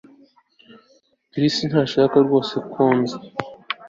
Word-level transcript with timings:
Chris 1.31 1.55
ntashaka 1.69 2.15
rwose 2.25 2.55
ko 2.73 2.83
nza 2.99 3.17